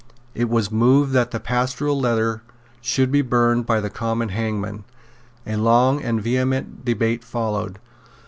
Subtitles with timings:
[0.33, 2.41] It was moved that the Pastoral Letter
[2.81, 4.83] should be burned by the common hangman.
[5.45, 7.77] A long and vehement debate followed.